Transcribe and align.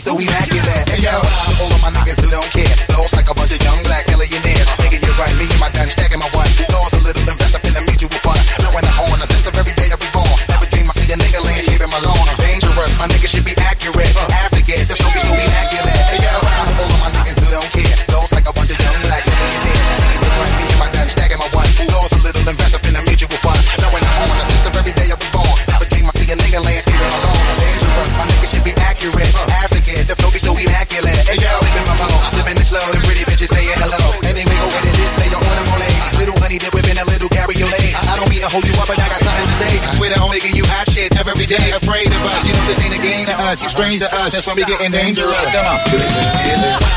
strange 0.00 0.16
we 0.16 0.26
us. 0.26 0.49
When 44.46 44.56
we 44.56 44.64
getting 44.64 44.92
dangerous. 44.92 45.48
Come 45.48 45.66
on. 45.66 46.89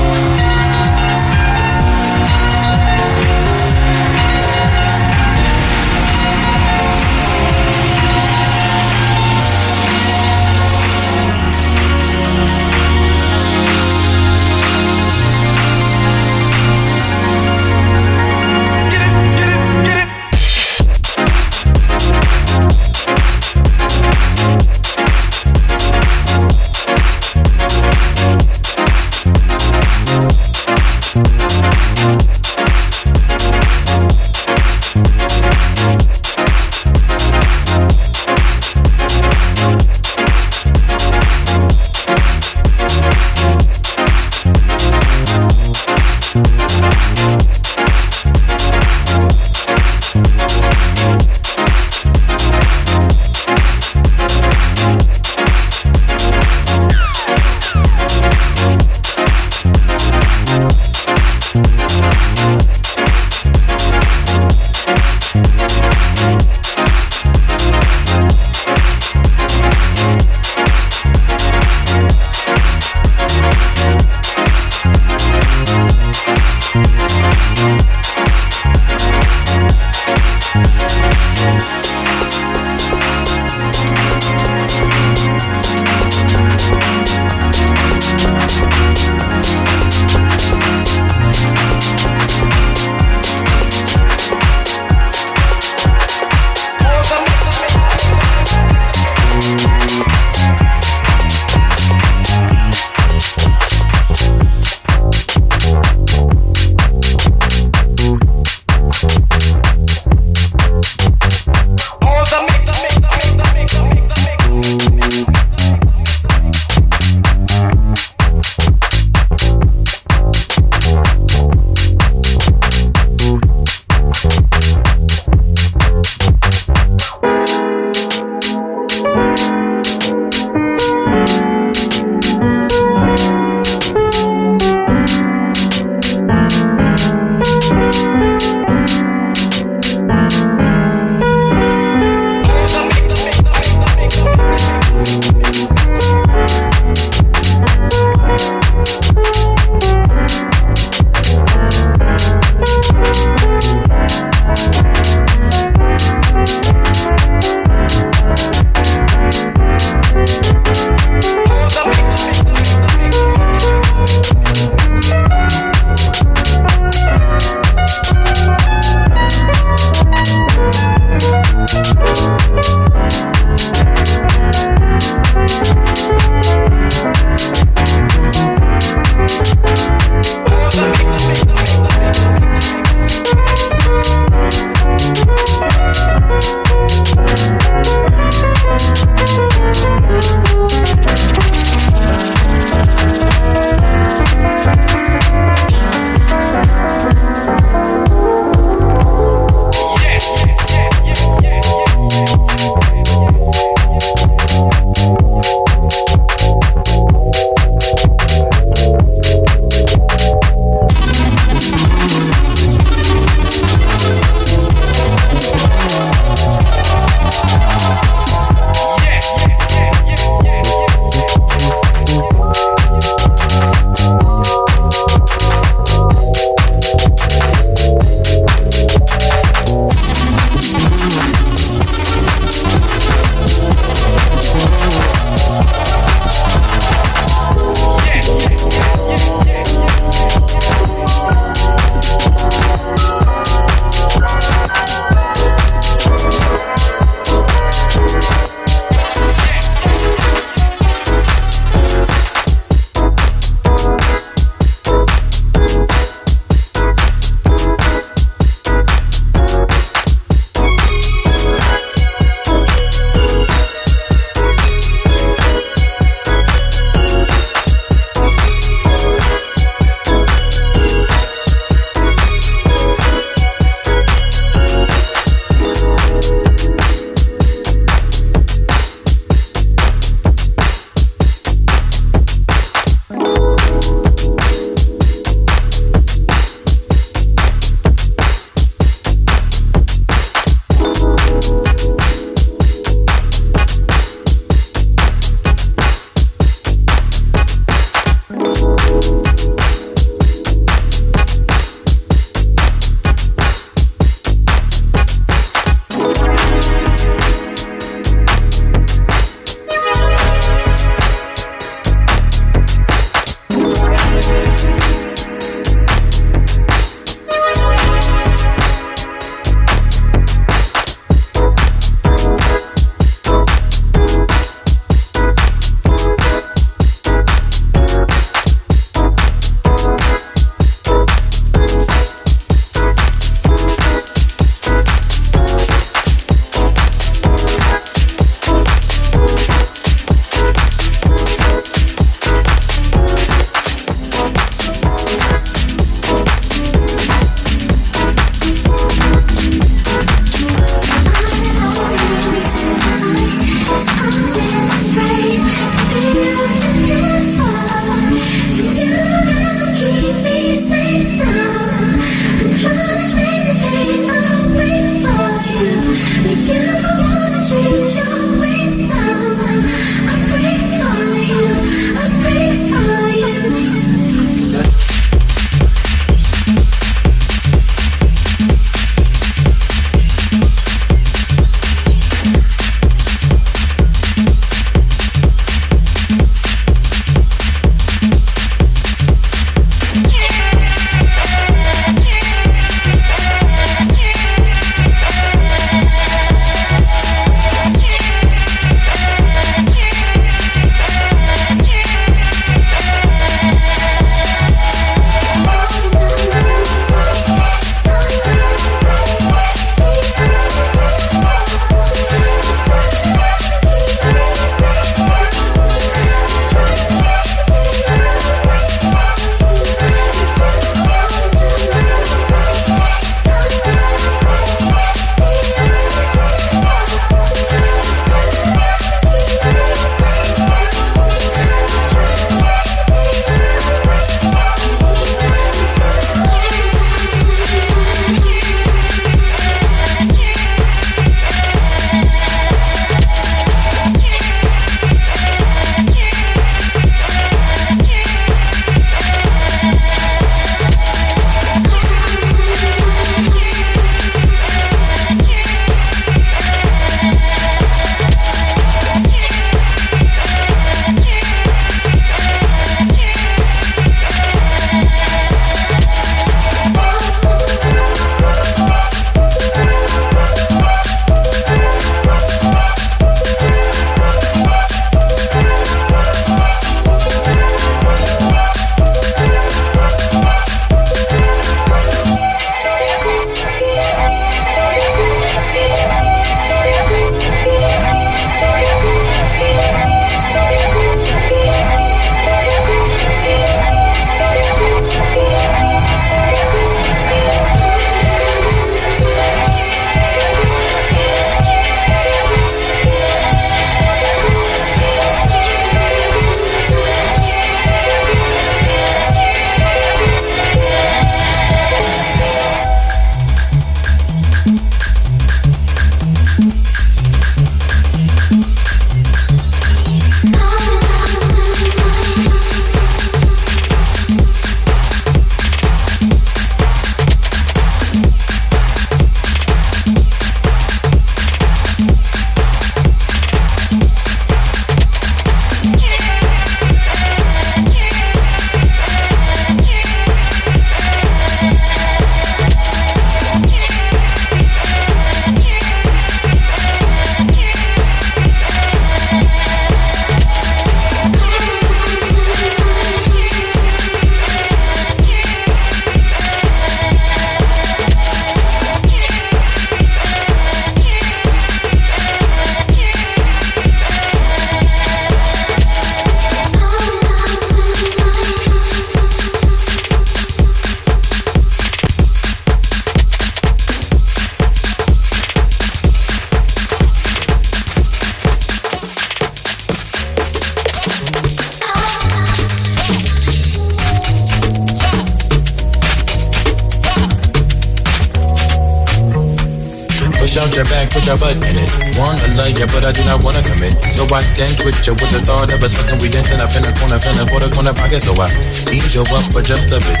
Put 590.96 591.06
your 591.06 591.18
butt 591.18 591.36
in 591.36 591.56
it. 591.60 591.68
Wanna 592.00 592.24
love 592.32 592.56
you, 592.56 592.66
but 592.72 592.84
I 592.84 592.92
do 592.92 593.04
not 593.04 593.22
wanna 593.22 593.42
commit. 593.42 593.76
So 593.92 594.08
I 594.08 594.24
dance 594.32 594.64
with 594.64 594.80
you 594.86 594.94
with 594.96 595.12
the 595.12 595.20
thought 595.20 595.52
of 595.52 595.62
us 595.62 595.74
fucking 595.74 596.00
we 596.00 596.08
dancing 596.08 596.40
up 596.40 596.56
in 596.56 596.62
the 596.64 596.72
corner, 596.80 596.98
feeling 596.98 597.28
for 597.28 597.40
the 597.40 597.50
corner 597.52 597.74
pocket. 597.74 598.00
So 598.02 598.16
I 598.16 598.32
ease 598.72 598.94
you 598.94 599.04
up 599.04 599.26
for 599.32 599.42
just 599.42 599.68
a 599.68 599.78
bit. 599.78 600.00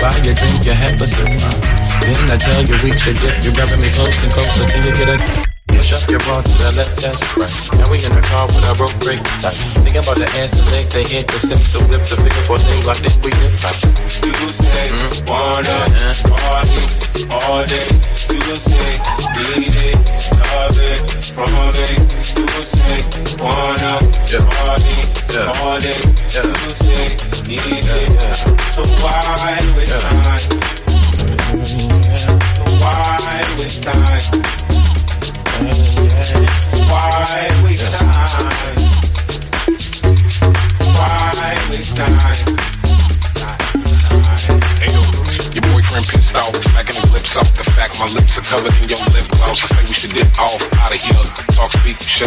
Buy 0.00 0.16
your 0.24 0.34
drink, 0.34 0.64
you 0.64 0.72
have 0.72 1.00
a 1.00 1.06
sip. 1.06 1.28
Then 1.28 2.30
I 2.32 2.36
tell 2.40 2.64
you 2.64 2.76
we 2.80 2.96
should 2.96 3.20
dip. 3.20 3.44
You're 3.44 3.52
grabbing 3.52 3.80
me 3.80 3.90
close 3.92 4.16
and 4.24 4.32
closer 4.32 4.64
Can 4.64 4.84
you 4.84 4.92
get 4.96 5.20
a. 5.20 5.43
Push 5.84 6.02
up 6.02 6.08
your 6.08 6.20
bra 6.20 6.40
to 6.40 6.48
the 6.48 6.72
left, 6.80 6.96
that's 6.96 7.20
right. 7.36 7.52
Now 7.76 7.92
we 7.92 8.00
in 8.00 8.08
the 8.08 8.24
car 8.24 8.48
with 8.48 8.64
our 8.64 8.72
rope 8.80 8.96
break 9.04 9.20
tight. 9.44 9.52
Thinking 9.84 10.00
about 10.00 10.16
the 10.16 10.24
ass, 10.40 10.56
the 10.56 10.64
leg, 10.72 10.88
the 10.88 11.04
hit, 11.04 11.28
the 11.28 11.36
sip, 11.36 11.60
the 11.60 11.80
whip, 11.92 12.00
the 12.08 12.16
figure 12.24 12.44
four 12.48 12.56
things. 12.56 12.88
I 12.88 12.96
think 13.04 13.20
we 13.20 13.28
live 13.36 13.52
right. 13.52 13.84
You 14.24 14.48
say, 14.48 14.88
mm-hmm. 14.88 15.28
wanna 15.28 15.76
party 16.24 16.88
all 17.36 17.60
day. 17.68 17.84
You 18.32 18.56
say, 18.64 18.96
need 19.36 19.76
it, 19.84 20.00
love 20.40 20.72
it, 20.72 21.04
from 21.36 21.52
it. 21.52 22.00
You 22.32 22.48
say, 22.64 23.04
wanna 23.44 24.00
party 24.24 25.04
all 25.36 25.76
day. 25.84 26.00
You 26.32 26.72
say, 26.80 27.12
need 27.44 27.60
it. 27.60 28.40
So 28.72 28.88
why 29.04 29.60
waste 29.76 30.00
time? 30.00 30.48
So 32.16 32.72
why 32.80 33.44
waste 33.60 33.84
time? 33.84 34.63
Why 35.54 37.46
waste 37.62 37.94
time? 37.94 38.74
Why 40.90 41.54
waste 41.70 41.94
time? 41.94 42.18
Your 45.54 45.62
boyfriend 45.70 46.06
pissed 46.10 46.34
off, 46.34 46.50
smacking 46.58 46.98
his 46.98 47.06
lips 47.14 47.36
off. 47.36 47.54
The 47.54 47.62
fact 47.70 48.00
my 48.02 48.10
lips 48.18 48.34
are 48.34 48.42
covered 48.42 48.74
in 48.82 48.88
your 48.90 48.98
lip 49.14 49.30
gloss. 49.30 49.62
I 49.70 49.78
say 49.78 49.86
we 49.86 49.94
should 49.94 50.10
dip 50.10 50.26
off 50.42 50.58
out 50.82 50.90
of 50.90 50.98
here. 50.98 51.14
Talk, 51.54 51.70
speak, 51.70 52.02
shit. 52.02 52.26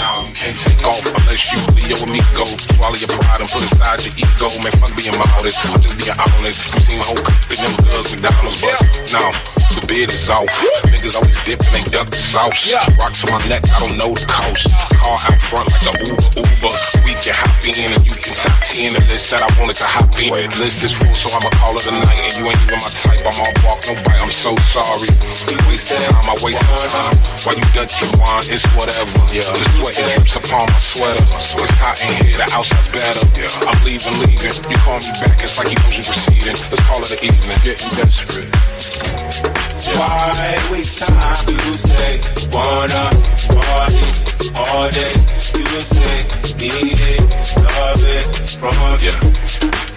Now 0.00 0.24
you 0.24 0.32
can't 0.32 0.56
take 0.64 0.80
off 0.88 1.04
unless 1.04 1.52
you 1.52 1.60
Leo 1.76 2.00
and 2.00 2.12
me 2.12 2.24
go. 2.32 2.48
Swallow 2.48 2.96
your 2.96 3.12
pride 3.12 3.44
and 3.44 3.50
put 3.52 3.68
aside 3.68 4.00
your 4.08 4.16
ego. 4.16 4.48
Man, 4.64 4.72
fuck 4.80 4.96
being 4.96 5.12
modest. 5.12 5.60
I'm 5.68 5.76
just 5.84 6.00
being 6.00 6.16
honest. 6.16 6.56
You 6.72 6.80
seen 6.88 6.98
my 6.98 7.04
whole 7.04 7.20
cup 7.20 7.52
in 7.52 7.60
them 7.60 7.76
girls 7.84 8.08
McDonald's, 8.16 8.64
but 8.64 8.80
now 9.12 9.28
the 9.74 9.86
bid 9.86 10.10
is 10.10 10.28
off. 10.28 10.48
Niggas 10.88 11.16
always 11.16 11.38
dip 11.44 11.60
and 11.60 11.74
they 11.74 11.84
duck 11.90 12.08
the 12.10 12.16
sauce. 12.16 12.72
Rock 12.98 13.12
to 13.12 13.26
my 13.32 13.40
neck, 13.48 13.64
I 13.72 13.80
don't 13.80 13.96
know 13.96 14.12
the 14.12 14.26
cost. 14.28 14.68
Car 14.96 15.16
out 15.16 15.40
front 15.40 15.68
like 15.72 15.88
a 15.88 16.04
Uber, 16.04 16.44
Uber. 16.44 16.72
We 17.04 17.12
can 17.18 17.34
hop 17.36 17.62
in 17.64 17.90
and 17.92 18.04
you 18.04 18.14
can 18.16 18.34
top 18.36 18.58
10 18.62 18.92
the 18.94 19.02
list 19.08 19.30
that 19.32 19.42
I 19.42 19.50
wanted 19.60 19.76
to 19.80 19.88
hop 19.88 20.12
in. 20.18 20.30
The 20.32 20.58
List 20.60 20.84
is 20.84 20.92
full, 20.92 21.14
so 21.14 21.32
I'ma 21.32 21.50
call 21.58 21.76
it 21.76 21.86
a 21.88 21.92
night. 21.92 22.18
And 22.22 22.32
you 22.36 22.44
ain't 22.46 22.60
even 22.66 22.78
my 22.78 22.90
type, 22.90 23.22
I'm 23.24 23.36
all 23.38 23.54
walk, 23.64 23.80
no 23.88 23.94
bite. 24.04 24.20
I'm 24.20 24.30
so 24.30 24.54
sorry. 24.70 25.08
You 25.48 25.58
wasted 25.66 25.98
time, 26.04 26.26
I 26.28 26.36
wasted 26.42 26.68
time. 26.92 27.16
While 27.44 27.56
you 27.56 27.66
Dutch 27.72 28.04
your 28.04 28.12
wine, 28.20 28.44
it's 28.52 28.66
whatever. 28.76 29.18
Yeah. 29.32 29.48
The 29.48 29.64
sweat 29.78 29.96
it 29.96 30.12
drips 30.12 30.36
upon 30.36 30.68
my 30.68 30.78
sweater. 30.78 31.24
It's 31.34 31.78
hot 31.80 31.96
in 32.04 32.12
here, 32.20 32.36
the 32.36 32.46
outside's 32.52 32.88
better. 32.92 33.24
Yeah. 33.38 33.48
I'm 33.64 33.78
leaving, 33.84 34.18
leaving. 34.20 34.54
You 34.68 34.78
call 34.84 35.00
me 35.00 35.12
back, 35.24 35.40
it's 35.40 35.56
like 35.56 35.72
emotions 35.72 36.08
proceeding. 36.08 36.56
Let's 36.68 36.82
call 36.84 37.00
it 37.02 37.10
an 37.14 37.20
evening. 37.24 37.58
Getting 37.62 37.94
desperate. 37.96 39.61
Why 39.90 40.58
waste 40.70 40.98
time? 41.00 41.36
You 41.48 41.74
say, 41.74 42.20
wanna 42.52 43.04
party 43.50 44.08
all 44.54 44.88
day. 44.88 45.14
You 45.58 45.80
say, 45.80 46.16
need 46.58 47.00
it, 47.10 47.20
love 47.56 48.04
it, 48.06 48.24
from 48.60 48.98
Yeah. 49.02 49.91